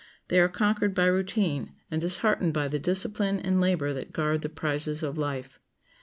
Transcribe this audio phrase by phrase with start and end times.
[0.29, 4.49] They are conquered by routine, and disheartened by the discipline and labor that guard the
[4.49, 5.59] prizes of life.